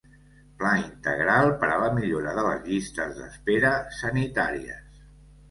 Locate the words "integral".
0.77-1.49